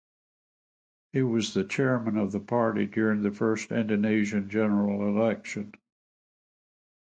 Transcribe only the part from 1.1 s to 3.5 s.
He was the chairman of the party during the